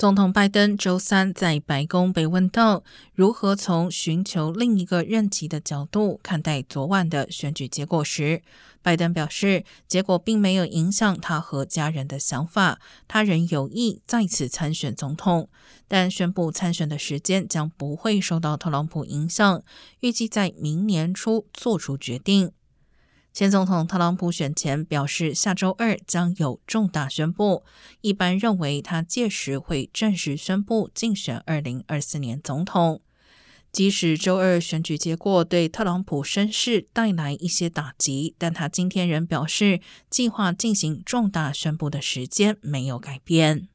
[0.00, 8.40] 总统拜登周三在白宫被问到如何从寻求另一个任期的角度看待昨晚的选举结果时，
[8.80, 15.50] 拜登表示，结果并没有影响他和家人的想法，他仍有意再次参选总统，
[15.86, 19.62] 但宣布参选的时间将不会受到特朗普影响，
[20.00, 22.52] 预计在明年初做出决定。
[23.32, 27.62] 前总统特朗普选前表示，下周二将有重大宣布。
[28.00, 33.00] 一般认为，他届时会正式宣布竞选二零二四年总统。
[33.72, 43.68] 即使周二选举结果对特朗普身世带来一些打击，但他今天仍表示，计划进行重大宣布的时间没有改变。